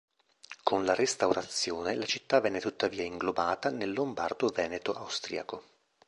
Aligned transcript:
Con 0.63 0.83
la 0.83 0.95
Restaurazione 0.95 1.93
la 1.93 2.05
città 2.07 2.39
venne 2.41 2.59
tuttavia 2.59 3.03
inglobata 3.03 3.69
nel 3.69 3.93
Lombardo 3.93 4.47
Veneto 4.49 4.93
austriaco. 4.93 5.63